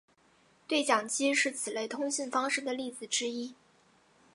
[0.67, 3.53] 对讲机是此类通信方式的例子之一。